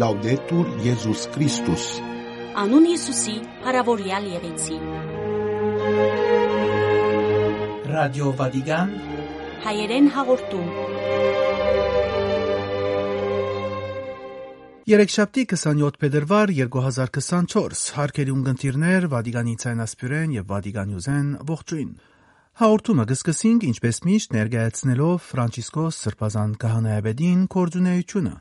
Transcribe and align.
Լաուդետուր 0.00 0.68
Եզուս 0.80 1.22
Քրիստոս 1.34 1.82
Անուն 2.60 2.84
Հիսուսի, 2.88 3.34
հարավորյալ 3.66 4.28
եղեցի։ 4.30 4.76
Ռադիո 7.90 8.30
Վատիկան 8.38 8.94
Հայերեն 9.66 10.08
հաղորդում։ 10.14 10.70
Երեքշաբթի 14.94 15.44
27 15.52 16.00
փետրվար 16.04 16.54
2024 16.62 17.84
հարկերի 17.98 18.36
ունգընտիրներ 18.38 19.08
Վատիկանի 19.16 19.56
ցայնասպյուրեն 19.64 20.36
եւ 20.38 20.48
Վատիկանյուզեն 20.54 21.28
ողջույն 21.50 21.90
Հաղորդումը 22.60 23.04
կսկսենք 23.10 23.66
ինչպես 23.70 24.00
միշտ 24.06 24.32
ներկայացնելով 24.36 25.18
Ֆրանցիսկոս 25.30 26.00
Սրբազան 26.04 26.56
Կահանայաբեդին 26.64 27.44
կորձունեությունը 27.54 28.34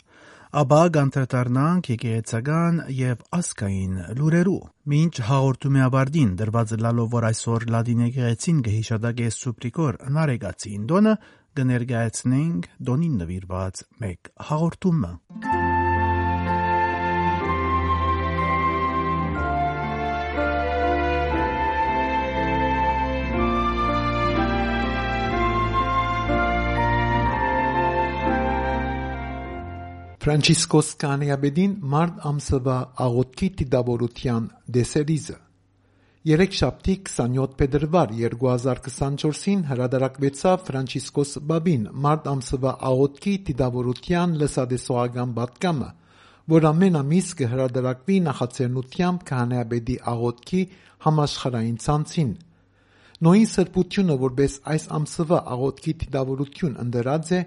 ապա 0.49 0.77
գանտրատարնանք 0.95 1.88
եկեղեցական 1.91 2.80
եւ 2.98 3.20
ասկային 3.38 3.99
լուրերու 4.17 4.62
մինչ 4.94 5.13
հաղորդումի 5.27 5.84
ավարտին 5.85 6.31
դրված 6.41 6.73
լալով 6.85 7.13
որ 7.13 7.30
այսօր 7.30 7.67
լադին 7.77 8.03
եկեղեցին 8.07 8.66
գհիշադակե 8.66 9.31
սուպրիկոր 9.38 10.02
նարեգացին 10.17 10.90
դոնը 10.90 11.17
կներկայացնենք 11.59 12.70
դոնին 12.90 13.17
նվիրված 13.21 13.84
մեկ 14.02 14.38
հաղորդումը 14.49 15.13
Ֆրանցիսկոս 30.20 30.87
Կանեաբեդին 30.99 31.75
մարտ 31.91 32.23
ամսվա 32.27 32.79
աղոթքի 33.05 33.48
տիդավորության 33.59 34.49
դեսերիզը 34.77 35.35
Երեք 36.27 36.55
շաբթի 36.59 36.93
27 37.07 37.53
փետրվար 37.59 38.09
2024-ին 38.21 39.62
հրադարակվեցավ 39.70 40.65
Ֆրանցիսկոս 40.70 41.31
Բաբին 41.51 41.85
մարտ 42.05 42.27
ամսվա 42.31 42.73
աղոթքի 42.90 43.35
տիդավորության 43.47 44.34
լսադեսողական 44.41 45.31
պատկամը, 45.40 45.87
որ 46.55 46.67
ամեն 46.73 46.99
ամիս 46.99 47.31
կհրադարակվի 47.40 48.20
նախաձեռնությամբ 48.27 49.25
Կանեաբեդի 49.31 49.97
աղոթքի 50.13 50.62
համաշխարհային 51.07 51.79
ցանցին։ 51.87 52.35
Նոյին 53.23 53.49
սրբությունը 53.55 54.20
որպես 54.27 54.59
այս 54.75 54.91
ամսվա 54.99 55.40
աղոթքի 55.55 55.93
տիդավորություն 56.03 56.77
ընդրած 56.84 57.34
է 57.40 57.41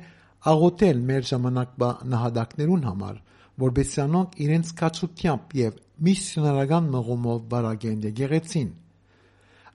աղոթել 0.50 1.00
մեր 1.08 1.26
ժամանակվա 1.28 1.88
նահատակներուն 2.12 2.86
համար, 2.88 3.18
որբեսի 3.62 4.00
անոնք 4.02 4.38
իրենց 4.42 4.70
կացությամբ 4.80 5.52
եւ 5.58 5.76
միսիոնարական 6.02 6.88
մղումով 6.92 7.42
բարագեն 7.52 8.00
եկեղեցին։ 8.08 8.70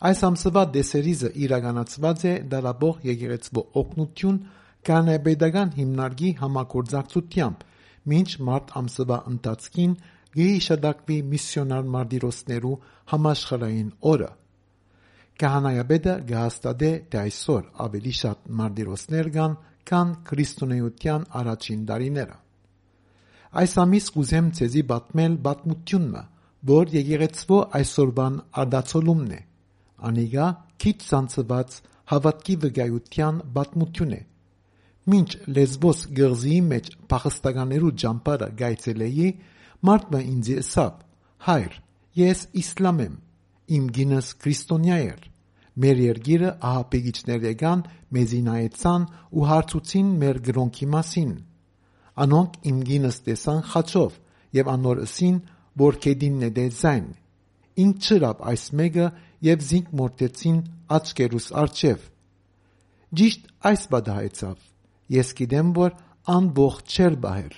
Այս 0.08 0.20
ամսվա 0.28 0.64
դեսերիզը 0.74 1.30
իրականացված 1.48 2.26
է 2.28 2.34
դարաբող 2.52 2.98
եկեղեցվո 3.08 3.64
օգնություն 3.82 4.42
կանեբեդական 4.88 5.72
հիմնարկի 5.78 6.34
համակորձակցությամբ, 6.42 7.64
մինչ 8.12 8.30
մարտ 8.50 8.76
ամսվա 8.82 9.18
ընթացքին 9.32 9.96
գեհիշադակվի 10.38 11.18
միսիոնար 11.32 11.88
մարտիրոսներու 11.96 12.76
համաշխարային 13.14 13.90
օրը։ 14.12 14.30
Կահանայաբեդը 15.38 16.14
գահստադե 16.30 16.92
թե 17.14 17.20
այսօր 17.24 17.66
ավելի 17.88 18.14
շատ 18.20 18.48
մարտիրոսներ 18.60 19.32
կան, 19.38 19.58
քան 19.90 20.14
քրիստոնեության 20.30 21.28
առաջին 21.42 21.84
դարիները։ 21.92 22.38
Այս 23.58 23.74
ամիս 23.84 24.08
կուզեմ 24.16 24.48
ցեզի 24.58 24.84
պատմել 24.92 25.36
պատմությունը, 25.48 26.24
որ 26.72 26.96
եկեղեցվո 26.98 27.60
այսօրվան 27.80 28.40
արդացոլումն 28.64 29.32
է։ 29.38 29.42
Անիգա 30.08 30.48
քիչ 30.84 30.98
ցանցված 31.08 31.78
հավատքի 32.12 32.56
վկայության 32.64 33.40
պատմություն 33.56 34.18
է։ 34.18 34.22
Մինչ 35.08 35.30
լեզվոս 35.56 36.00
գղզիի 36.20 36.60
մեջ 36.68 36.88
փախստականերու 37.12 37.94
ջամփարը 38.04 38.50
գայցելեի, 38.62 39.30
մարդը 39.88 40.22
ինձ 40.34 40.50
ասավ. 40.62 40.94
«Հայր, 41.48 41.74
ես 42.18 42.40
իսլամ 42.62 43.02
եմ, 43.08 43.16
իմ 43.78 43.90
գինս 43.98 44.30
քրիստոնյա 44.44 44.98
էր»։ 45.08 45.28
Մեր 45.78 46.00
երգիրը 46.04 46.52
ահապեգիչներ 46.68 47.44
եկան, 47.48 47.82
մեզի 48.18 48.40
նայեցան 48.48 49.04
ու 49.38 49.46
հարցուցին 49.52 50.08
մեր 50.24 50.40
գրոնքի 50.48 50.88
մասին։ 50.94 51.32
Անոնք 52.24 52.58
իմ 52.72 52.78
գինս 52.88 53.20
տեսան 53.28 53.62
խաչով 53.74 54.16
եւ 54.58 54.72
անոր 54.74 55.02
ըսին, 55.06 55.38
որ 55.78 56.00
կեդինն 56.08 56.48
է 56.48 56.50
դեզայն։ 56.58 57.08
Ինք 57.78 58.08
չրավ 58.08 58.42
այս 58.52 58.64
մեկը 58.80 59.08
եւ 59.48 59.66
զինք 59.68 59.90
մորտեցին 60.02 60.58
աչքերուս 60.98 61.48
արջև։ 61.62 62.08
Ճիշտ 63.18 63.44
այս 63.70 63.84
բադահեցավ։ 63.94 64.58
Ես 65.18 65.30
գիտեմ, 65.38 65.70
որ 65.78 65.94
անբողջ 66.38 66.96
չեր 66.98 67.18
բահեր։ 67.28 67.54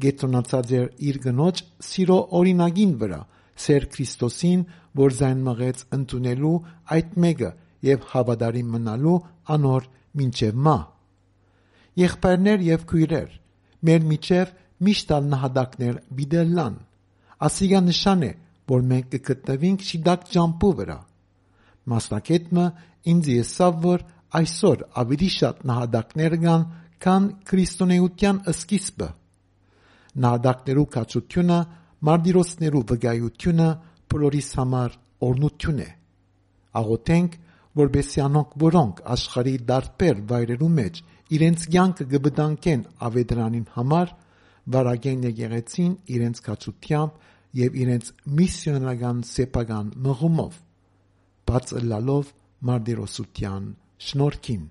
Գետրոնացած 0.00 0.72
էր 0.80 0.88
իր 1.10 1.20
գնոջ 1.26 1.62
սիրո 1.86 2.18
օրինագին 2.40 2.92
վրա, 3.00 3.20
Սեր 3.60 3.86
Քրիստոսին, 3.94 4.62
որ 5.00 5.16
զայն 5.20 5.42
մղեց 5.46 5.82
ընդունելու 5.96 6.54
այդ 6.96 7.16
մեկը 7.24 7.50
եւ 7.90 8.06
հավատարիմ 8.12 8.70
մնալու 8.76 9.18
անոր 9.56 9.88
մինչև 10.20 10.60
մահ։ 10.66 10.82
Եղբայրներ 12.00 12.64
եւ 12.70 12.86
քույրեր, 12.90 13.30
մեր 13.86 14.06
միջև 14.10 14.54
միշտ 14.86 15.12
աննահատակներ 15.16 16.00
բիդելլան։ 16.20 16.76
Ասիգա 17.50 17.80
նշան 17.90 18.24
է, 18.26 18.32
որ 18.70 18.84
մենք 18.90 19.06
կգտնվենք 19.14 19.84
շիդակ 19.90 20.26
ջամփու 20.34 20.72
վրա։ 20.80 20.98
Մասնակետը 21.90 22.66
ինձ 23.10 23.30
եսավ, 23.34 23.78
որ 23.84 24.04
այսօր 24.40 24.84
ավելի 25.02 25.30
շատ 25.36 25.62
նահատակներ 25.70 26.36
կան, 26.44 26.64
քան 27.00 27.28
քրիստոնեության 27.50 28.40
սկիզբը։ 28.54 29.08
Նահատակներու 30.20 30.88
կացությունը, 30.96 31.58
մարտիրոսներու 32.08 32.82
վկայությունը 32.90 33.68
բոլորիս 34.10 34.48
համար 34.60 34.96
օրնություն 35.26 35.80
է։ 35.84 35.88
Աղոթենք, 36.80 37.36
որբեսի 37.80 38.22
անոնք, 38.24 38.54
որոնք 38.64 39.02
աշխարի 39.14 39.54
դարբեր 39.70 40.22
վայրերու 40.30 40.70
մեջ 40.80 41.02
իրենց 41.36 41.66
կյանքը 41.74 42.06
կբդանկեն 42.14 42.82
ավետրանին 43.10 43.68
համար, 43.76 44.14
վարագեն 44.74 45.28
եկեղեցին 45.28 45.92
իրենց 46.16 46.42
կացությամբ 46.48 47.30
եւ 47.60 47.78
իրենց 47.84 48.10
միսիոնական 48.40 49.22
սեփական 49.30 49.94
մղումով, 50.08 50.58
բաց 51.50 51.72
լալով 51.90 52.34
մարտիրոսության 52.70 53.72
շնորհքին։ 54.10 54.68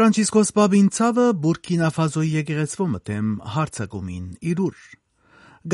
Ֆրանցիսկոս 0.00 0.50
Բաբին 0.56 0.86
ցավը 0.96 1.24
Բուրկինա 1.44 1.88
Ֆազոյի 1.92 2.30
եկեղեցվո 2.38 2.84
մտեմ 2.88 3.26
հարցակումին 3.52 4.28
իրուր 4.48 4.76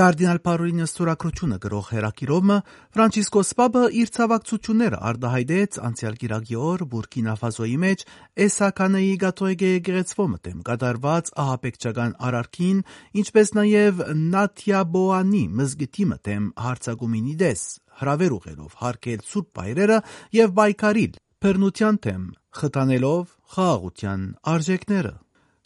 Գարդինալ 0.01 0.41
Պարոլինը 0.47 0.87
ստորակրությունը 0.89 1.59
գրող 1.63 1.91
հերակիրոմը 1.95 2.57
Ֆրանցիսկոս 2.97 3.53
Պապը 3.61 3.83
իր 4.01 4.11
ցավակցությունները 4.17 4.99
արդահայտեց 5.11 5.79
անցյալ 5.87 6.19
գիրակի 6.25 6.59
օր 6.67 6.83
Բուրկինա 6.97 7.37
Ֆազոյի 7.45 7.79
մեջ 7.85 8.03
Էսականեի 8.47 9.13
Գաթոյգե 9.23 9.71
եկեղեցվո 9.77 10.27
մտեմ 10.35 10.65
կատարված 10.67 11.31
ահապեկչական 11.47 12.17
արարքին, 12.27 12.81
ինչպես 13.23 13.55
նաև 13.61 14.03
Նաթիաբոանի 14.35 15.45
մզգիթի 15.63 16.09
մտեմ 16.17 16.51
հարցակումինի 16.67 17.37
դես 17.47 17.63
հրավեր 18.03 18.35
ուղերով 18.41 18.75
հարկել 18.83 19.23
սուրբ 19.31 19.49
բայրերը 19.61 20.01
եւ 20.41 20.59
բայկարիլ 20.59 21.15
բռնության 21.47 21.97
թեմ 22.03 22.23
խթանելով 22.59 23.27
խաղաղության 23.55 24.23
արժեքները 24.53 25.11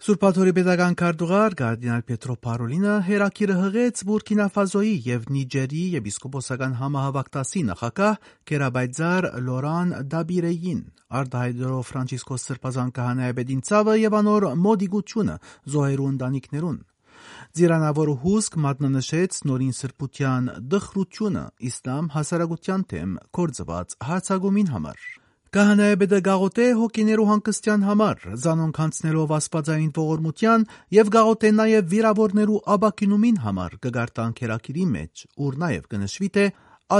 Սուրբաթորի 0.05 0.53
pedagogan 0.57 0.97
քարտուղար 1.01 1.55
Գարդինալ 1.61 2.03
Պետրո 2.11 2.35
Պարոլինը 2.47 2.97
հերակիրը 3.07 3.55
հղեց 3.61 4.03
Բուրկինա 4.11 4.47
Ֆազոյի 4.57 4.93
եւ 5.07 5.25
Նիջերի 5.37 5.85
եպիսկոպոսական 5.95 6.75
համահավաքտասի 6.81 7.63
նախակահ 7.71 8.19
Կերաբայձար 8.51 9.29
Լորան 9.47 9.95
Դաբիրեին 10.17 10.83
արդահայտելով 11.21 11.89
Ֆրանցիսկոս 11.93 12.45
Սրբազան 12.51 12.93
քահանայապետին 13.01 13.65
ցավը 13.71 13.95
եւ 14.01 14.19
անոր 14.21 14.49
մոդիգությունը 14.67 15.39
զոհերու 15.77 16.11
ընտանիքներուն 16.13 16.79
Ձիրանավոր 17.61 18.13
հուսք 18.27 18.61
մատնանշեց 18.67 19.41
նորին 19.49 19.73
սրբության 19.81 20.53
դխրությունը 20.77 21.47
իսլամ 21.73 22.13
հասարակության 22.19 22.87
թեմ 22.93 23.17
կորձված 23.41 23.99
հարցագումին 24.11 24.73
համար 24.77 25.20
Կահանայապետը 25.51 26.19
գաղութե 26.23 26.65
հոգիներու 26.79 27.25
հանգստյան 27.27 27.85
համար, 27.89 28.21
զանոնք 28.39 28.77
հանցնելով 28.81 29.33
ասպածային 29.35 29.89
ողորմության 29.97 30.67
եւ 30.95 31.09
գաղութե 31.17 31.51
նաեւ 31.59 31.89
վիրավորներու 31.91 32.61
աբակինումին 32.75 33.41
համար 33.47 33.73
կգարտան 33.83 34.37
քերակիրի 34.39 34.85
մեջ, 34.95 35.25
ուր 35.43 35.57
նաեւ 35.63 35.89
կնշվի 35.91 36.29
թե 36.37 36.45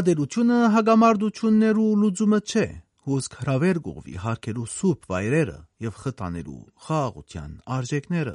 ադելությունը 0.01 0.59
հագամարտություններու 0.75 1.93
լուծումը 2.03 2.41
չէ, 2.51 2.67
հուսք 3.07 3.37
հրավեր 3.39 3.81
գողվի 3.87 4.17
հարկելու 4.25 4.67
սուրբ 4.75 5.07
վայրերը 5.15 5.59
եւ 5.87 6.01
խտանելու 6.03 6.63
խաղաղության 6.91 7.53
արժեքները։ 7.79 8.35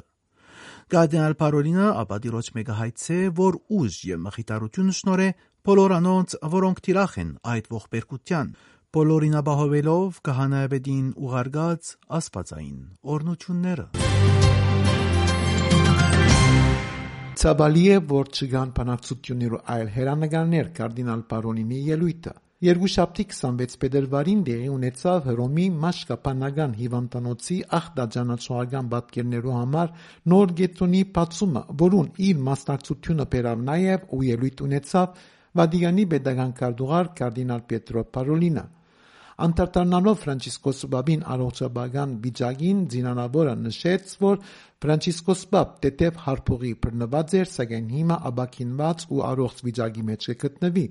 Գարդինալ 0.96 1.34
Պարոլինը 1.36 1.86
ապադիրոջ 2.00 2.48
մեկը 2.56 2.74
հայցե, 2.80 3.18
որ 3.36 3.56
ուժ 3.76 4.00
եւ 4.06 4.20
մխիթարություն 4.26 4.90
շնորհե 4.96 5.28
բոլոր 5.66 5.92
անոնց, 5.96 6.34
որոնք 6.56 6.80
թիրախ 6.86 7.14
են 7.22 7.30
այդ 7.52 7.70
ողբերգության, 7.74 8.50
բոլորին 8.96 9.34
ապահովելով 9.36 10.18
կահանայաբեդին 10.26 11.08
ուղարկած 11.26 11.88
աստվածային 12.18 12.76
օրնությունները։ 13.14 13.82
Ցավալի 17.42 17.82
է, 17.92 17.98
որ 18.12 18.30
չգան 18.32 18.70
բանակցություններու 18.78 19.60
այլ 19.74 19.90
հերանականներ 19.96 20.70
կարդինալ 20.78 21.24
Պարոնինի 21.32 21.80
ելույթը։ 21.90 22.32
Երկուշաբթի 22.66 23.26
26 23.34 23.76
փետրվարին 23.82 24.40
դեղի 24.48 24.70
ունեցավ 24.76 25.28
Հռոմի 25.28 25.66
մաշկապանական 25.84 26.76
հիվանդանոցի 26.80 27.58
ախտաջանաչողական 27.80 28.88
պատկերներու 28.96 29.56
համար 29.56 29.92
նոր 30.32 30.54
գետրոնի 30.62 31.02
բացումը, 31.18 31.64
որուն 31.84 32.08
իր 32.30 32.40
մասնակցությունը 32.48 33.28
բերավ 33.36 33.68
նաև 33.68 34.08
ու 34.16 34.22
ելույթ 34.30 34.64
ունեցավ 34.70 35.20
Վատիկանի 35.56 36.08
pedagogan 36.16 36.56
կարդուղար 36.56 37.12
կարդինալ 37.20 37.62
Պետրո 37.68 38.08
Պարոլինը։ 38.16 38.66
Անդրադառնալով 39.36 40.14
Ֆրանցիսկոս 40.22 40.78
Բաբին 40.92 41.24
առողջապահական 41.32 42.12
վիճակին 42.24 42.78
Զինանավորը 42.92 43.50
նշեց, 43.64 44.14
որ 44.22 44.38
Ֆրանցիսկոս 44.80 45.42
Բաբ 45.52 45.74
տետև 45.84 46.20
հարփողի 46.24 46.70
բռնված 46.86 47.34
էր, 47.40 47.50
սակայն 47.52 47.90
հիմա 47.96 48.16
աբակինված 48.30 49.04
ու 49.12 49.20
առողջ 49.28 49.60
վիճակի 49.66 50.06
մեջ 50.08 50.28
կգտնվի, 50.30 50.86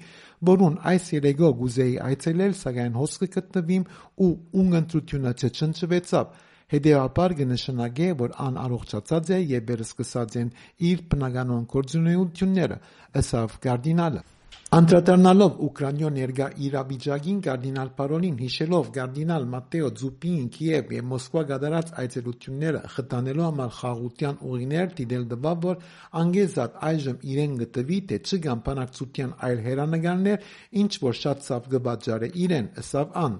որուն 0.51 0.77
այս 0.93 1.09
երեգո 1.15 1.51
գուզեի 1.63 1.97
այցելել, 2.05 2.55
սակայն 2.61 3.01
հոսքը 3.01 3.31
գտնվիմ 3.37 3.89
ու 4.25 4.29
ունգընտրությունը 4.61 5.33
չչնչվեցավ։ 5.41 6.37
Հետևաբար 6.75 7.35
կնշանակե, 7.41 8.13
որ 8.21 8.37
ան 8.45 8.55
առողջացած 8.61 9.33
է 9.35 9.41
եւ 9.55 9.67
վերսկսած 9.73 10.39
են 10.41 10.55
իր 10.89 11.03
բնականոն 11.13 11.67
գործունեությունները, 11.73 12.79
ըսավ 13.21 13.59
կարդինալը։ 13.65 14.25
Անդրադառնալով 14.75 15.59
Ուկրաինո 15.65 16.09
ներկա 16.15 16.45
իրավիճակին 16.65 17.37
կարդինալ 17.45 17.89
Պարոլին 17.99 18.39
հիշելով 18.41 18.87
կարդինալ 18.97 19.45
Մատտեո 19.51 19.91
Ձուպին 20.01 20.47
Կիև 20.55 20.91
եւ 20.95 21.05
Մոսկվա 21.11 21.43
գդարած 21.51 21.91
այցելությունները 22.03 22.81
խտանելու 22.95 23.45
համար 23.45 23.71
խաղաղության 23.77 24.41
ուղիներ 24.49 24.91
դիտել 24.99 25.27
տվավ 25.35 25.63
որ 25.67 25.85
անգեզատ 26.23 26.77
այժմ 26.89 27.23
իրեն 27.35 27.55
գտվի 27.61 27.99
թե 28.11 28.19
չգան 28.25 28.65
բանակցության 28.67 29.35
այլ 29.47 29.63
հերանականներ 29.69 30.51
ինչ 30.83 30.91
որ 31.05 31.19
շատ 31.21 31.47
ցավ 31.47 31.71
կբաճարե 31.75 32.31
իրեն 32.45 32.69
ըսավ 32.83 33.15
ան 33.25 33.39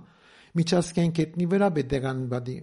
միջազգային 0.61 1.15
կետնի 1.19 1.51
վրա 1.55 1.69
բեդեգան 1.79 2.25
բադի 2.31 2.59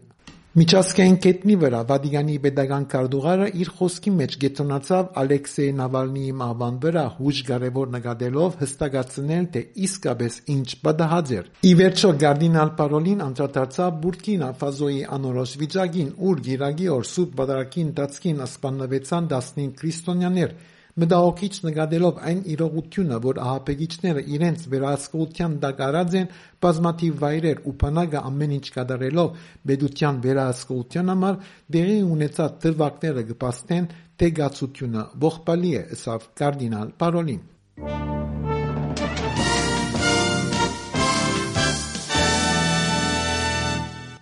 Միջազգային 0.53 1.15
կետնի 1.25 1.55
վրա 1.63 1.79
Վատիկանի 1.89 2.35
պետական 2.45 2.83
քարտուղարը 2.93 3.45
իր 3.57 3.69
խոսքի 3.77 4.11
մեջ 4.17 4.35
գետնացավ 4.43 5.07
Ալեքսեյ 5.23 5.71
Նավալնիի 5.79 6.35
մահվան 6.41 6.75
վրա 6.83 7.05
հույժ 7.15 7.39
կարևոր 7.49 7.89
նկատելով 7.95 8.59
հստակացնել 8.61 9.47
թե 9.55 9.63
իսկապես 9.89 10.37
ինչ 10.53 10.69
պատահած 10.85 11.33
էր։ 11.39 11.49
Ի 11.65 11.73
վերջո 11.81 12.11
Գարդինալ 12.25 12.75
Պարոլին 12.83 13.25
անդրադարձավ 13.29 13.97
Բուրկինա 14.05 14.51
Ֆազոյի 14.61 15.01
անորոշ 15.17 15.57
վիճակին, 15.63 16.13
ուր 16.29 16.45
Գիրագի 16.53 16.93
օր 17.01 17.09
Սուրբ 17.13 17.33
Պատարագի 17.41 17.87
ընթացքին 17.89 18.45
սպանվեցան 18.53 19.33
15 19.33 19.73
քրիստոնյաներ, 19.81 20.55
Մտահոգիչ 20.93 21.55
նկատելով 21.65 22.19
այն 22.29 22.41
իրողությունը, 22.53 23.19
որ 23.25 23.39
ահաբեկիչները 23.43 24.23
իրենց 24.37 24.65
վերահսկողության 24.73 25.53
տակ 25.63 25.79
առած 25.87 26.17
են 26.21 26.27
բազմաթիվ 26.65 27.15
վայրեր 27.23 27.63
ու 27.71 27.73
բանակը 27.83 28.21
ամեն 28.31 28.53
ինչ 28.59 28.67
կատարելով 28.75 29.39
պետության 29.71 30.19
վերահսկողության 30.27 31.13
համար, 31.13 31.39
դեղի 31.77 31.97
ունեցած 32.13 32.59
դրվագները 32.67 33.25
կպաստեն, 33.31 33.87
թե 34.21 34.29
գացությունը 34.43 35.07
ողբալի 35.25 35.73
է, 35.81 35.83
ըսավ 35.97 36.29
կարդինալ 36.43 36.93
Պարոլին։ 37.01 37.41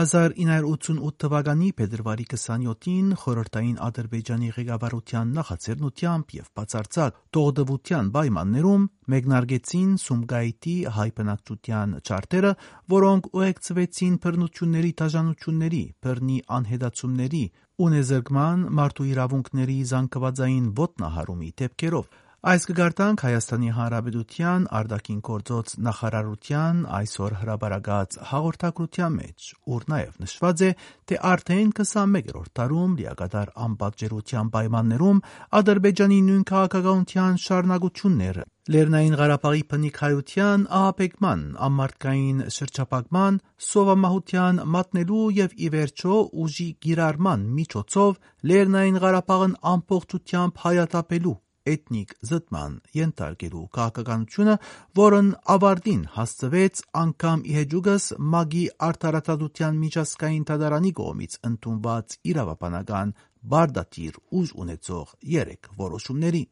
1988 0.01 1.15
թվականի 1.21 1.69
փետրվարի 1.79 2.25
27-ին 2.33 3.07
խորհրդային 3.21 3.79
Ադրբեջանի 3.87 4.51
ղեկավարության 4.57 5.33
նախաձեռնությամբ 5.39 6.35
եւ 6.41 6.45
բացարձակ 6.59 7.17
տողդվության 7.37 8.11
պայմաններում 8.15 8.85
մեկնարկեցին 9.15 9.89
Սումգայիթի 10.03 10.75
հայ 10.99 11.09
բնակչության 11.17 11.97
չարտերը, 12.07 12.53
որոնք 12.95 13.27
ուղեկցվեցին 13.39 14.15
բռնությունների 14.23 14.91
դաժանությունների, 15.01 15.83
բռնի 16.07 16.37
անհետացումների, 16.59 17.43
ունեզրկման, 17.85 18.65
մարդու 18.77 19.05
իրավունքների 19.11 19.77
զանգվածային 19.91 20.67
ոտնահարումի 20.81 21.49
դեպքերով։ 21.61 22.11
Այս 22.41 22.63
կգարտանք 22.65 23.21
Հայաստանի 23.21 23.67
Հանրապետության 23.77 24.63
արտաքին 24.77 25.17
գործոց 25.27 25.73
նախարարության 25.87 26.77
այսօր 26.99 27.33
հրաբարակած 27.41 28.15
հաղորդակցության 28.29 29.11
մեջ, 29.17 29.49
ուր 29.75 29.83
նաև 29.93 30.15
նշված 30.23 30.63
է, 30.65 30.69
թե 31.11 31.19
արդեն 31.31 31.69
21-րդ 31.79 32.49
դարում 32.59 32.95
լիակատար 33.01 33.51
անպատժերության 33.65 34.49
պայմաններում 34.55 35.19
Ադրբեջանի 35.59 36.17
նույն 36.31 36.41
քաղաքականության 36.51 37.37
շարունակությունները 37.45 38.47
Լեռնային 38.73 39.15
Ղարաբաղի 39.21 39.63
բնիկայության 39.75 40.65
ահապեկման, 40.81 41.45
ամարտկային 41.69 42.41
շրջապակման, 42.57 43.39
սովամահության 43.69 44.65
մատնելու 44.79 45.29
եւ 45.37 45.55
ի 45.61 45.71
վերջո 45.77 46.17
ուժի 46.47 46.69
գիրառման 46.89 47.47
միջոցով 47.61 48.19
Լեռնային 48.53 49.01
Ղարաբաղն 49.05 49.57
ամբողջությամբ 49.75 50.61
հայատապելու 50.65 51.37
էթնիկ 51.69 52.13
զտման 52.27 52.77
ենթարկելու 52.97 53.63
քաղաքականությունը, 53.77 54.55
որն 54.99 55.27
ավարտին 55.55 56.01
հասցվեց 56.15 56.81
անգամ 57.01 57.43
իհեջուկս 57.51 58.07
մագի 58.35 58.63
արդարադատության 58.87 59.81
միջազգային 59.83 60.47
դատարանի 60.51 60.91
կողմից 61.01 61.37
ընդունված 61.51 62.17
իրավաբանական 62.33 63.13
բարդատիր 63.53 64.17
ուժ 64.41 64.55
ունեցող 64.65 65.13
երեք 65.35 65.71
որոշումների։ 65.81 66.43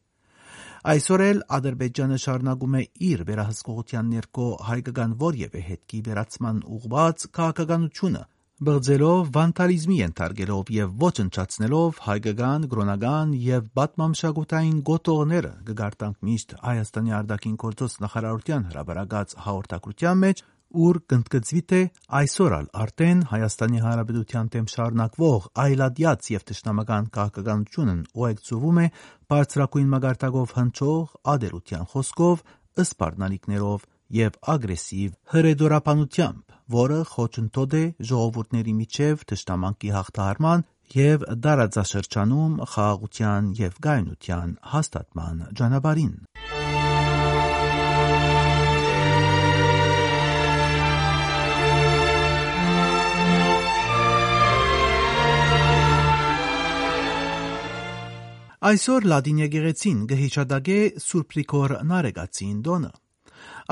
Այսօր 0.90 1.22
էլ 1.26 1.40
Ադրբեջանը 1.56 2.18
շարունակում 2.24 2.76
է 2.78 2.82
իր 3.10 3.22
վերահսկողության 3.30 4.06
ներքո 4.14 4.46
հայկական 4.70 5.16
որևէ 5.20 5.64
հետքի 5.70 6.00
վերացման 6.06 6.62
ուղղված 6.76 7.26
քաղաքականությունը 7.36 8.22
բղձելով, 8.60 9.28
վանդալիզմի 9.32 9.94
ենթարկելով 9.96 10.70
եւ 10.74 10.88
ոչնչացնելով 11.00 12.00
հայկական, 12.04 12.64
կրոնական 12.68 13.30
եւ 13.40 13.68
պատմամշակութային 13.78 14.74
գոտողները 14.84 15.52
կգարտանք 15.70 16.26
միշտ 16.28 16.52
Հայաստանի 16.66 17.14
արտաքին 17.18 17.54
գործոս 17.62 17.94
նախարարության 18.04 18.66
հրաբարակած 18.68 19.32
հաղորդակցության 19.46 20.20
մեջ 20.24 20.42
ուր 20.70 21.00
կընդգծվի 21.10 21.62
թե 21.72 21.80
այսօր 22.20 22.56
ալ 22.58 22.68
արդեն 22.84 23.24
Հայաստանի 23.32 23.80
Հանրապետության 23.86 24.50
դեմ 24.54 24.68
շարունակվող 24.74 25.48
այլադյաց 25.64 26.28
եւ 26.36 26.44
ճշտամական 26.50 27.08
քաղաքականությունն 27.16 28.04
ուղեկցվում 28.20 28.82
է 28.84 28.86
բարձրակույն 29.32 29.90
մագարտակով 29.96 30.54
հնչող 30.60 31.16
ադերության 31.32 31.90
խոսքով, 31.96 32.44
ըսպառնալիքներով 32.84 33.89
եւ 34.18 34.36
ագրեսիվ 34.54 35.10
հրեդորապանությամբ, 35.34 36.56
որը 36.76 36.98
խոչընդոտ 37.12 37.76
է 37.80 37.84
ժողովուրդների 38.10 38.74
միջև 38.80 39.24
ճշտամակի 39.32 39.94
հաղթահարման 39.96 40.66
եւ 41.00 41.26
դարաձաշրջանում 41.46 42.54
խաղաղության 42.74 43.50
եւ 43.60 43.76
գայունության 43.86 44.56
հաստատման 44.74 45.44
ճանապարհին։ 45.60 46.16
Այսօր 58.60 59.06
Լադին 59.10 59.38
եկեղեցին 59.40 60.00
գհիշադագե 60.10 60.80
Սուրբ 61.02 61.30
Գրիգոր 61.34 61.72
Նարեգացին 61.90 62.58
դոնը։ 62.66 62.90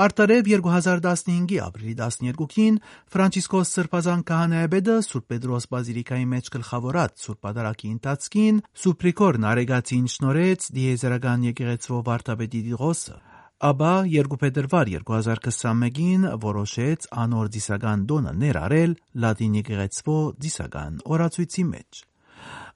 Արտարև 0.05 0.49
2015-ի 0.49 1.57
ապրիլի 1.65 1.95
12-ին 1.99 2.77
Ֆրանցիսկոս 3.13 3.73
Սրբազան 3.75 4.21
քահանայապետը 4.29 4.97
Սուրբ 5.09 5.25
Պետրոս 5.33 5.69
բազիլիկայի 5.73 6.27
մեջ 6.33 6.51
գլխավորած 6.55 7.25
Սուրբ 7.25 7.41
Պատարագի 7.47 7.91
ընթացքին 7.95 8.61
Սուրբ 8.83 9.03
Գրիգոր 9.09 9.39
Նարեգացին 9.43 10.05
շնորհեց 10.13 10.69
դիեզերական 10.79 11.45
եկեղեցվո 11.49 11.99
վարդապետի 12.09 12.61
դիղոսը, 12.69 13.15
ապա 13.59 13.93
2 14.07 14.37
փետրվար 14.41 14.91
2021-ին 14.95 16.27
որոշեց 16.43 17.07
անոր 17.23 17.49
դիսական 17.55 18.05
դոնը 18.11 18.35
ներառել 18.43 18.93
Լադին 19.23 19.57
եկեղեցվո 19.59 20.19
դիսական 20.45 21.01
օրացույցի 21.17 21.65
մեջ։ 21.73 22.05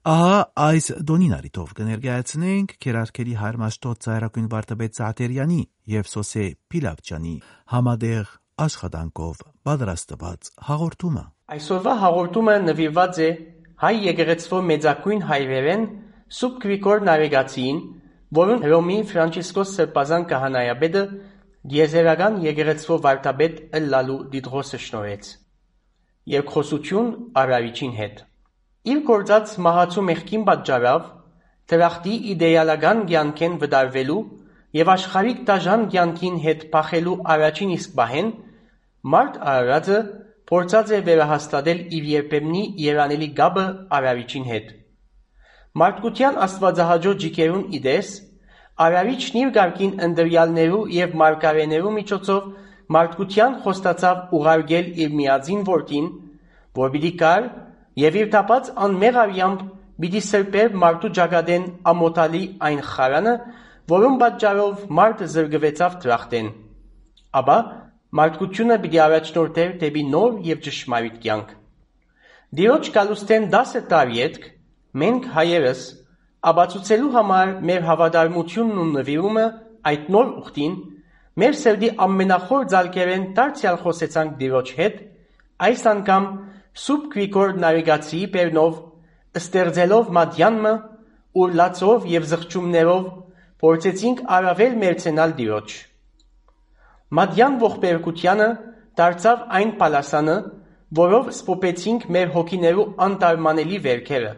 Ահա 0.04 0.40
այս 0.60 0.86
դոնին 1.08 1.30
արիտով 1.32 1.70
կներկայացնենք 1.78 2.72
քերարքերի 2.84 3.36
հարմաշտոտ 3.40 4.00
ծայրակույն 4.04 4.48
վարդապետ 4.52 4.98
Սահտերյանի 4.98 5.60
եւ 5.92 6.10
Սոսե 6.10 6.44
Պիլապչյանի 6.74 7.32
համադեղ 7.72 8.34
աշխատանքով 8.64 9.40
պատրաստված 9.68 10.50
հաղորդումը։ 10.68 11.22
Այսօրվա 11.56 11.94
հաղորդումը 12.02 12.56
նվիրված 12.66 13.22
է 13.24 13.30
հայ 13.84 13.94
եկեղեցվո 14.08 14.60
մեծակույն 14.74 15.24
հայրերեն 15.32 15.88
Սուրբ 16.40 16.60
Գրիգոր 16.66 17.02
Նավեգացիին, 17.08 17.80
որին 18.44 18.62
Հռոմի 18.68 19.00
Ֆրանցիսկոս 19.14 19.74
Սրբազան 19.78 20.28
քահանայապետը 20.34 21.06
դիեզերական 21.72 22.38
եկեղեցվո 22.44 23.00
վարդապետ 23.08 23.64
ըլլալու 23.80 24.20
դիդրոսը 24.36 24.84
շնորհեց։ 24.84 25.34
Երկխոսություն 26.36 27.12
Արավիչին 27.40 27.98
հետ 28.04 28.24
իր 28.84 28.98
գործած 29.08 29.52
մահացու 29.64 30.02
մեղքին 30.06 30.42
պատճառով 30.48 31.04
դրախտի 31.72 32.16
իդեալական 32.34 32.98
կյանքեն 33.10 33.54
վտարվելու 33.62 34.16
եւ 34.76 34.90
աշխարհիկ 34.94 35.40
դաժան 35.48 35.86
կյանքին 35.94 36.36
հետ 36.44 36.66
փախելու 36.74 37.14
առաջին 37.34 37.72
իսկ 37.78 37.94
բահեն 38.00 38.28
մարդ 39.14 39.38
Արարածը 39.54 40.02
փորձած 40.50 40.92
է 40.98 41.00
վերահաստատել 41.08 41.80
իր 41.96 42.10
երբեմնի 42.12 42.62
երանելի 42.84 43.30
գաբը 43.40 43.64
Արարիչին 43.98 44.46
հետ։ 44.52 44.70
Մարդկության 45.80 46.38
աստվածահաճո 46.44 47.16
ջիկերուն 47.24 47.64
իդես 47.80 48.14
Արարիչն 48.84 49.40
իր 49.40 49.50
գարկին 49.56 49.92
ընդրյալներու 50.08 50.84
եւ 50.98 51.18
մարգարեներու 51.24 51.96
միջոցով 51.96 52.48
մարդկության 52.94 53.60
խոստացավ 53.64 54.34
ուղարկել 54.38 54.88
իր 55.04 55.14
միածին 55.24 55.62
որդին, 55.68 56.08
որ 56.84 56.90
պիտի 56.94 57.12
կար 57.24 57.46
եւ 58.00 58.18
իր 58.20 58.28
տապած 58.34 58.70
անմեղ 58.84 59.18
արյամբ 59.24 59.64
պիտի 60.04 60.22
սրբեր 60.28 60.76
մարդու 60.82 61.10
ճակատեն 61.18 61.66
ամոթալի 61.92 62.42
այն 62.68 62.80
խարանը, 62.90 63.34
որում 63.94 64.16
պատճառով 64.22 64.86
մարդը 64.98 65.28
զրկվեցավ 65.34 65.98
դրախտեն։ 66.04 66.48
Ապա 67.40 67.58
մարդկությունը 68.18 68.78
պիտի 68.84 69.00
առաջնորդեր 69.04 69.76
դեպի 69.84 70.02
նոր 70.14 70.40
եւ 70.48 70.64
ճշմարիտ 70.64 71.20
կյանք։ 71.24 71.54
Դիրոջ 72.54 72.90
գալուստեն 72.94 73.46
10 73.54 73.86
տարի 73.90 74.18
ետք 74.24 74.44
մենք 75.04 75.24
հայերս 75.34 75.84
ապացուցելու 76.50 77.12
համար 77.14 77.52
մեր 77.70 77.86
հավատարմությունն 77.88 78.80
ու 78.82 78.90
նվիրումը 78.94 79.46
այդ 79.90 80.10
նոր 80.14 80.28
ուխտին 80.42 80.74
մեր 81.42 81.56
սերդի 81.60 81.90
ամենախոր 82.04 82.66
ձալկերեն 82.74 83.24
դարձյալ 83.38 83.78
խոսեցանք 83.84 84.36
Դիրոջ 84.42 84.68
հետ, 84.78 85.00
այս 85.66 85.82
անգամ 85.94 86.28
Սուրբ 86.74 87.04
Գրիգոր 87.12 87.52
Նարեգացիի 87.62 88.24
բերնով 88.34 88.78
ստեղծելով 89.38 90.08
մատյանը 90.16 90.72
ու 91.38 91.44
լացով 91.58 92.06
եւ 92.10 92.24
զղջումներով 92.30 93.04
փորձեցինք 93.62 94.22
առավել 94.36 94.74
մերցենալ 94.80 95.34
Տիրոջ։ 95.38 95.74
Մատյան 97.18 97.60
ողբերգությանը 97.62 98.48
դարձավ 99.00 99.46
այն 99.60 99.70
պալասանը, 99.84 100.36
որով 100.98 101.30
սփոփեցինք 101.38 102.08
մեր 102.16 102.34
հոգիներու 102.34 102.88
անտարմանելի 103.06 103.78
վերքերը։ 103.86 104.34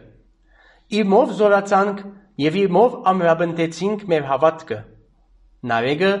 Իմով 1.01 1.35
զորացանք 1.41 2.05
եւ 2.45 2.61
իմով 2.67 3.01
ամրապնդեցինք 3.13 4.07
մեր 4.13 4.29
հավատքը։ 4.29 4.79
Նարեգը 5.73 6.13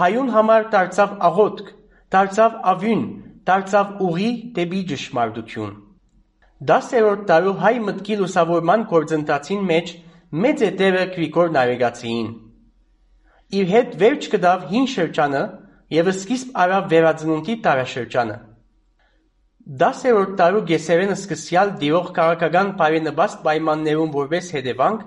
հայուն 0.00 0.32
համար 0.38 0.68
դարձավ 0.72 1.16
աղոթք, 1.28 1.72
դարձավ 2.16 2.60
ավյուն, 2.72 3.04
դարձավ 3.48 4.02
ուղի 4.08 4.30
դեպի 4.58 4.82
ճշմարտություն։ 4.92 5.72
10-րդ 6.72 7.24
դարու 7.30 7.54
հայ 7.62 7.74
մտքի 7.86 8.18
լուսավորման 8.20 8.84
գործընթացին 8.92 9.60
մեջ 9.68 9.92
մեծ 10.44 10.64
է 10.68 10.70
դերը 10.80 11.04
Գրիգոր 11.14 11.52
Նարեգացիին։ 11.54 12.28
Իր 13.58 13.68
հետ 13.72 13.94
վերջ 14.02 14.26
կդավ 14.34 14.64
հին 14.72 14.88
շրջանը 14.94 15.42
եւ 15.98 16.10
սկիզբ 16.12 16.58
արավ 16.64 16.88
վերածնունդի 16.92 17.54
տարաշրջանը։ 17.68 18.36
10-րդ 19.84 20.34
դարու 20.40 20.64
գեսերեն 20.68 21.14
սկսյալ 21.14 21.70
դիրող 21.80 22.10
քաղաքական 22.18 22.68
բարենպաստ 22.80 23.40
պայմաններում 23.46 24.12
որպես 24.18 24.50
հետևանք 24.56 25.06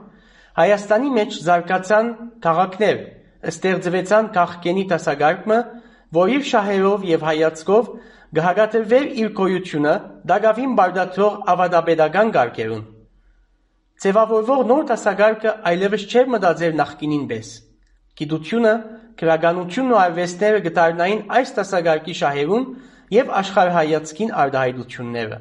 Հայաստանի 0.61 1.11
մեջ 1.15 1.37
զարգացան 1.45 2.07
քաղաքներ, 2.45 2.97
ստեղծվեցան 3.51 4.27
քաղքենի 4.35 4.83
տասագարկը, 4.91 5.59
որ 6.17 6.33
իր 6.35 6.43
շահերով 6.51 7.05
եւ 7.11 7.25
հայացքով 7.29 7.91
գհագատվեր 8.31 9.07
իր 9.21 9.29
գոյությունը 9.35 9.93
դագավին 10.31 10.75
բարդացող 10.79 11.33
ավադապետական 11.51 12.29
գարկերուն։ 12.35 12.83
Ձևավորվող 14.01 14.61
նոր 14.69 14.85
տասագարկը 14.91 15.51
այլևս 15.71 16.05
չէր 16.07 16.29
մտածել 16.35 16.77
նախկինին 16.79 17.25
պես։ 17.31 17.49
Գիտությունը, 18.21 18.71
քրագանությունն 19.21 19.91
ու 19.91 19.99
արվեստները 20.01 20.61
գտարնային 20.67 21.21
այս 21.37 21.51
տասագարկի 21.57 22.15
շահերուն 22.21 22.65
եւ 23.11 23.33
աշխարհայացքին 23.41 24.31
արդահայտությունները։ 24.41 25.37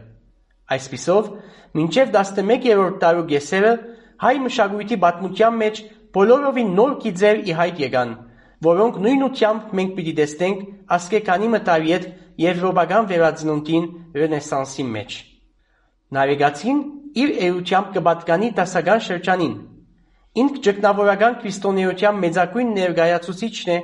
Այսպիսով, 0.75 1.31
մինչև 1.79 2.13
11-րդ 2.19 2.99
դարու 3.05 3.27
գեսերը 3.31 3.73
հայ 4.21 4.35
մշակույթի 4.51 4.99
պատմության 5.07 5.57
մեջ 5.63 5.81
բոլորովին 6.19 6.75
նոր 6.81 6.93
գիծեր 7.07 7.41
ի 7.47 7.57
հայտ 7.61 7.81
եկան, 7.87 8.13
որոնք 8.65 8.97
նույն 9.05 9.23
ուտյամբ 9.27 9.71
մենք 9.79 9.93
պիտի 9.97 10.13
տեսնենք 10.21 10.65
ասկեկանի 10.97 11.49
մտարի 11.55 11.93
հետ 11.95 12.07
եվրոպական 12.45 13.07
վերածնունդին 13.11 13.87
ռենեսանսի 14.21 14.85
մեջ։ 14.97 15.17
Նավեգացին 16.17 16.83
իր 17.23 17.33
էությամբ 17.47 17.89
կպատկանի 17.97 18.51
դասական 18.61 19.03
շրջանին։ 19.07 19.55
Ինք 20.41 20.59
ճգնավորական 20.67 21.37
քրիստոնեության 21.41 22.21
մեծակույն 22.25 22.73
ներկայացուցիչն 22.81 23.71
է, 23.75 23.79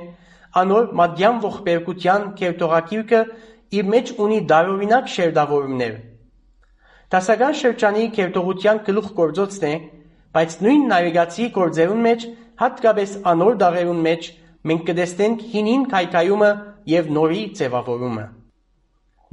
անոր 0.61 0.85
մադյան 1.01 1.41
ողբերգության 1.43 2.27
կերտողակիրքը 2.39 3.21
իր 3.77 3.89
մեջ 3.93 4.11
ունի 4.27 4.39
դարօրինակ 4.51 5.09
շերտավորումներ։ 5.17 5.93
Դասական 7.17 7.53
շրջանի 7.61 8.05
կերտողության 8.17 8.81
գլուխ 8.87 9.07
գործոցն 9.17 9.67
է, 9.67 9.75
բայց 10.37 10.55
նույն 10.63 10.83
նավեգացիի 10.91 11.47
գործերուն 11.57 12.01
մեջ, 12.07 12.25
հատկապես 12.61 13.13
անոր 13.31 13.59
դաղերուն 13.63 14.01
մեջ 14.07 14.29
մենք 14.67 14.83
կտեսնենք 14.89 15.45
հինին 15.53 15.87
քայքայումը 15.93 16.51
եւ 16.91 17.09
նորի 17.17 17.43
ձևավորումը։ 17.59 18.25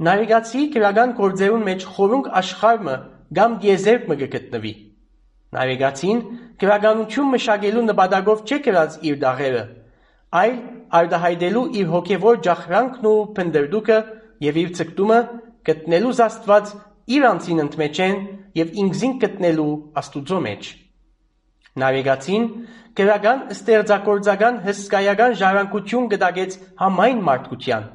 Նարեգացիի 0.05 0.65
քրական 0.75 1.13
գործերուն 1.19 1.63
մեջ 1.69 1.85
խորունկ 1.95 2.31
աշխարհը 2.41 2.95
կամ 3.35 3.55
դիեզերքը 3.63 4.17
կգտնվի։ 4.21 4.73
Նավիգացին 5.55 6.21
գրականություն 6.61 7.29
մշակելու 7.35 7.83
նպատակով 7.89 8.41
չէ 8.45 8.57
գրած 8.65 8.97
իր 9.09 9.19
դաղերը, 9.23 9.63
այլ 10.41 10.55
արդահայտելու 10.99 11.65
իր 11.79 11.91
հոգևոր 11.93 12.39
ջախրանքն 12.47 13.07
ու 13.11 13.19
փնդրդուկը 13.39 13.99
եւ 14.45 14.59
իր 14.63 14.73
ցկտումը 14.79 15.19
գտնելու 15.69 16.15
Աստված 16.25 16.73
իր 17.15 17.27
անձին 17.31 17.63
ընդմեջեն 17.65 18.17
եւ 18.59 18.75
ինքզին 18.83 19.15
գտնելու 19.23 19.71
Աստուծո 20.01 20.39
մեջ։ 20.45 20.71
Նավիգացին 21.75 22.43
գրական 22.95 23.41
ստեղծագործական 23.55 24.59
հսկայական 24.63 25.33
ժառանգություն 25.41 26.05
գտագեց 26.13 26.55
համայն 26.79 27.19
մարդկության, 27.27 27.89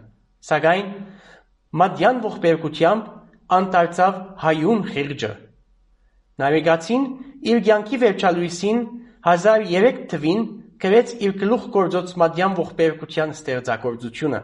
սակայն 0.50 0.90
մատյան 1.80 2.20
ողբերգությամբ 2.26 3.08
անտարծավ 3.56 4.18
հայուն 4.44 4.82
խիղճը։ 4.90 5.32
Նավիգացին 6.44 7.06
իր 7.50 7.62
կյանքի 7.70 8.00
վերջալույսին 8.04 8.84
1003 9.32 10.04
թվին 10.12 10.46
գրեց 10.80 11.16
իր 11.24 11.34
գլուխ 11.40 11.64
գործոց 11.74 12.14
մատյան 12.20 12.54
ողբերգության 12.60 13.34
ստեղծագործությունը։ 13.36 14.40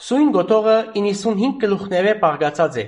Սույն 0.00 0.30
գոտողը 0.36 0.76
95 0.96 1.58
գլուխները 1.60 2.14
բաղկացած 2.20 2.78
է, 2.80 2.84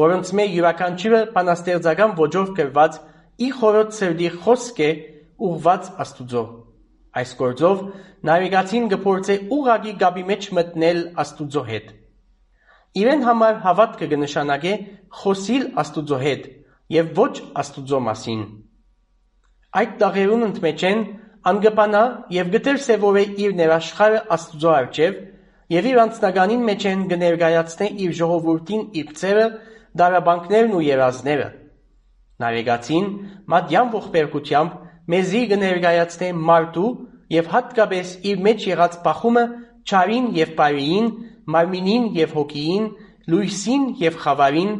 որոնց 0.00 0.32
մեջ 0.38 0.56
յուրաքանչյուրը 0.56 1.20
բանաստեղծական 1.36 2.14
ոճով 2.18 2.50
գրված 2.58 2.98
իր 3.40 3.54
խորոց 3.60 3.98
սրդի 4.00 4.28
խոսք 4.44 4.80
է 4.84 4.90
ուղված 5.48 5.86
Աստուծո։ 6.04 6.42
Այս 7.20 7.30
գործով 7.40 7.78
նավիգացին 8.28 8.88
կփորձե 8.92 9.36
ուղագի 9.56 9.94
գաբի 10.02 10.24
մեջ 10.30 10.48
մտնել 10.58 11.00
Աստուծո 11.24 11.62
հետ։ 11.70 11.86
Իրեն 13.00 13.24
համար 13.26 13.58
հավատքը 13.64 14.08
կնշանակե 14.10 14.74
խոսիլ 15.20 15.64
Աստուծո 15.82 16.18
հետ 16.24 16.46
եւ 16.96 17.10
ոչ 17.20 17.32
Աստուծո 17.62 18.00
մասին։ 18.10 18.44
Այդ 19.80 19.92
տաղերուն 20.02 20.46
ընդմեջեն 20.50 21.02
անգպանա 21.50 22.04
եւ 22.36 22.48
գտեր 22.54 22.80
սեվորե 22.84 23.24
իր 23.46 23.52
ներաշխարը 23.60 24.22
Աստուծո 24.36 24.72
արչեւ 24.76 25.20
եւ 25.70 25.86
իր 25.90 26.00
անձնականին 26.04 26.64
մեջ 26.66 26.86
են 26.90 27.04
կներկայացնե 27.12 27.88
իր 28.04 28.14
ժողովրդին 28.20 28.82
իր 29.00 29.12
ծերը, 29.20 29.46
դարաբանքներն 30.00 30.74
ու 30.76 30.82
երազները։ 30.90 31.46
Նավիգացին 32.40 33.06
մատյան 33.52 33.90
ողբերգությամբ 33.94 34.76
մեզի 35.14 35.42
կներկայացնե 35.50 36.28
մարդու 36.50 36.90
եւ 37.34 37.50
հատկապես 37.54 38.12
իր 38.30 38.42
մեջ 38.46 38.66
եղած 38.70 38.96
բախումը 39.04 39.44
ճարին 39.90 40.26
եւ 40.38 40.54
բարիին, 40.60 41.06
մարմինին 41.54 42.08
եւ 42.16 42.34
հոգիին, 42.38 42.88
լույսին 43.30 43.84
եւ 44.00 44.18
խավարին, 44.24 44.72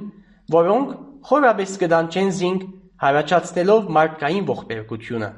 որոնք 0.54 0.94
խորաբես 1.30 1.76
կդանչեն 1.82 2.30
զինք 2.40 2.66
հարաճացնելով 3.04 3.90
մարդկային 3.96 4.46
ողբերգությունը։ 4.50 5.30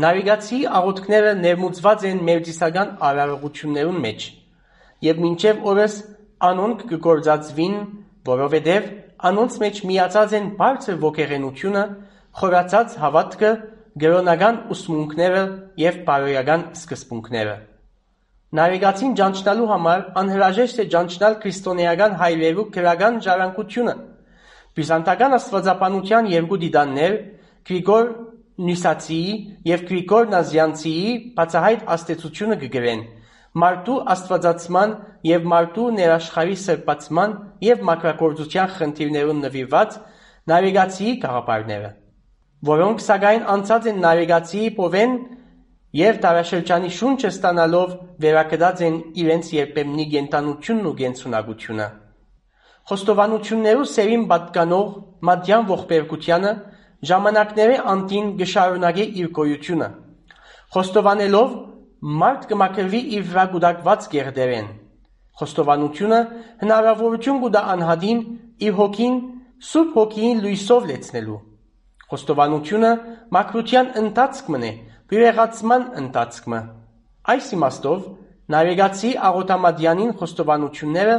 Նավիգացիի 0.00 0.60
աղոթքները 0.80 1.32
ներմուծված 1.40 2.04
են 2.10 2.20
մերձիսական 2.30 2.90
արարողություններուն 3.10 3.98
մեջ, 4.04 4.26
եւ 5.06 5.22
մինչեւ 5.24 5.64
օրս 5.70 5.96
անոնք 6.50 6.84
կգործածվին, 6.90 7.74
որովհետեւ 8.30 8.86
անոնց 9.28 9.56
մեջ 9.60 9.80
միացած 9.90 10.34
են 10.38 10.46
բարձր 10.60 10.96
ոգեղենությունը, 11.04 11.82
խորացած 12.40 12.94
հավատքը, 13.02 13.50
գրոնական 14.00 14.60
ուսմունքները 14.72 15.42
եւ 15.82 15.98
բարոյական 16.06 16.64
սկզբունքները։ 16.78 17.56
Նավիգացին 18.60 19.12
ճանչնալու 19.18 19.68
համար 19.70 20.00
անհրաժեշտ 20.20 20.80
է 20.82 20.86
ճանչնալ 20.94 21.36
քրիստոնեական 21.42 22.16
հայրերու 22.22 22.64
քրական 22.74 23.20
ժառանգությունը։ 23.26 23.94
Բյուզանդական 24.74 25.36
աստվածապանության 25.36 26.30
երկու 26.34 26.58
դիդաններ 26.64 27.14
Գրիգոր 27.70 28.10
Նյուսացիի 28.60 29.34
եւ 29.70 29.84
Գրիգոր 29.90 30.30
Նազյանցիի 30.34 31.14
բացահայտ 31.38 31.86
աստեցությունը 31.94 32.58
կգրեն 32.64 33.02
մարդու 33.58 33.96
աստվածացման 34.14 34.92
եւ 35.26 35.46
մարդու 35.50 35.86
ներաշխարի 35.96 36.56
սրբացման 36.64 37.32
եւ 37.66 37.82
մակրագործության 37.88 38.68
խնդիրներուն 38.76 39.40
նվիրված 39.44 39.96
նավիգացիի 40.50 41.14
գաղափարները, 41.24 41.90
որոնք 42.70 43.02
սակայն 43.06 43.48
անցած 43.54 43.88
են 43.90 43.98
նավիգացիի 44.04 44.70
փովեն 44.78 45.16
եւ 46.00 46.20
տարաշրջանի 46.22 46.90
շունչը 46.94 47.30
ստանալով 47.34 47.94
վերակդած 48.22 48.82
են 48.86 48.96
իրենց 49.24 49.50
երբեմնի 49.56 50.06
գենտանությունն 50.14 50.86
ու 50.90 50.94
գենցունակությունը։ 51.00 51.88
Խոստովանություններու 52.90 53.88
սերին 53.90 54.22
պատկանող 54.30 54.92
մատյան 55.30 55.66
ողբերգությանը 55.70 56.52
ժամանակների 57.10 57.76
անտին 57.90 58.30
գշարունակե 58.40 59.04
իր 59.20 59.28
գոյությունը։ 59.40 59.88
Խոստովանելով 60.74 61.52
մարդ 62.00 62.46
կմակրվի 62.48 63.00
իր 63.16 63.24
վրա 63.28 63.42
գուտակված 63.52 64.04
գերդերեն։ 64.12 64.68
Խոստովանությունը 65.40 66.20
հնարավորություն 66.62 67.40
կուտա 67.42 67.62
անհադին 67.74 68.22
իր 68.64 68.74
հոգին 68.78 69.18
սուրբ 69.70 69.98
հոգիին 69.98 70.40
լույսով 70.44 70.88
լեցնելու։ 70.90 71.36
Խոստովանությունը 72.10 72.92
մակրության 73.36 73.92
ընթացք 74.00 74.48
մնե, 74.54 74.72
բյուրեղացման 75.12 75.86
ընթացքը։ 76.00 76.62
Այս 77.30 77.52
իմաստով 77.60 78.08
նավիգացի 78.56 79.12
աղոտամադյանին 79.30 80.16
խոստովանությունները 80.20 81.16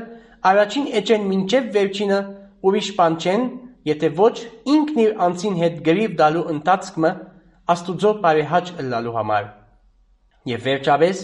առաջին 0.52 0.92
էջեն 1.02 1.32
մինչև 1.32 1.72
վերջինը 1.78 2.20
ուրիշ 2.66 2.94
բան 2.98 3.22
չեն, 3.22 3.48
եթե 3.94 4.14
ոչ 4.18 4.36
ինքն 4.76 5.02
իր 5.06 5.16
անձին 5.30 5.58
հետ 5.62 5.82
գրիվ 5.86 6.20
դալու 6.26 6.46
ընթացքը 6.58 7.16
Աստուծո 7.72 8.18
բարեհաճ 8.26 8.78
ըլլալու 8.82 9.18
համար։ 9.22 9.61
Եվ 10.50 10.64
վերջապես 10.66 11.20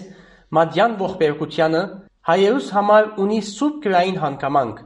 մադյան 0.53 0.93
ողբերգությանը 1.01 1.81
հայերուս 2.27 2.67
համար 2.75 3.07
ունի 3.23 3.39
սուրբ 3.47 3.77
գրային 3.85 4.19
հանգամանք։ 4.21 4.81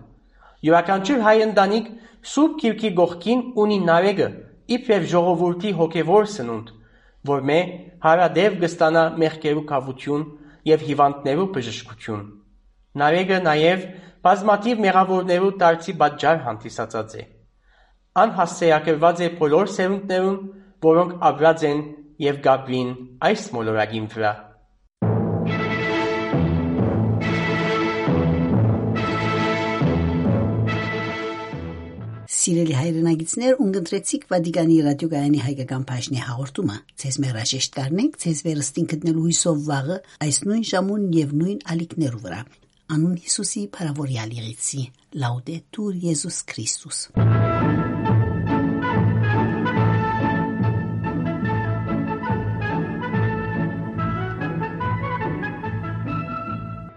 Յուրաքանչյուր 0.67 1.24
հայ 1.26 1.36
ընտանիք 1.46 1.89
սուրբ 2.32 2.54
քիրքի 2.62 2.91
գողքին 3.02 3.41
ունի 3.63 3.80
նարեգը, 3.89 4.30
իբրև 4.78 5.08
ժողովրդի 5.12 5.72
հոգևոր 5.82 6.30
սնունդ, 6.32 6.72
որ 7.32 7.44
մե 7.50 7.60
հարադև 8.06 8.58
կստանա 8.62 9.04
մեղքերու 9.22 9.65
կավություն 9.72 10.26
եւ 10.72 10.86
հիվանդներու 10.88 11.48
բժշկություն։ 11.58 12.24
Նարեգը 13.02 13.39
նաեւ 13.52 13.86
բազմաթիվ 14.26 14.82
մեղավորներու 14.86 15.52
դարձի 15.62 15.94
պատճառ 16.02 16.41
հանդիսացած 16.46 17.15
է։ 17.17 17.24
Անհասցեակրված 18.22 19.22
է 19.22 19.30
բոլոր 19.41 19.72
սերունդներուն, 19.76 20.38
որոնք 20.86 21.13
ապրած 21.32 21.65
են 21.72 21.82
եւ 22.21 22.39
գաբրին 22.45 22.89
այս 23.25 23.43
մոլորակին 23.55 24.07
վրա։ 24.13 24.31
Սիրելի 32.41 32.73
հայրենագիտներ, 32.73 33.57
ունգընտրեցիք 33.62 34.23
Վադիգանի 34.31 34.77
ռադիոգայանի 34.86 35.41
հայկական 35.45 35.84
բաժնի 35.91 36.23
հաղորդումը։ 36.25 36.77
Ձեզ 37.01 37.19
մերաժեշտ 37.25 37.75
կարնենք, 37.77 38.17
ձեզ 38.23 38.41
վերստին 38.47 38.89
գտնելու 38.93 39.25
հույսով 39.27 39.62
վաղը 39.67 39.99
այս 40.25 40.41
նույն 40.47 40.65
ժամուն 40.71 41.05
եւ 41.19 41.36
նույն 41.41 41.62
ալիքներու 41.75 42.23
վրա։ 42.25 42.41
Անուն 42.97 43.13
Հիսուսի 43.27 43.63
փարավորյալ 43.77 44.36
եղեցի։ 44.41 44.84
Լաուդետուր 45.21 46.01
Եզուս 46.10 46.41
Քրիստոս։ 46.51 47.05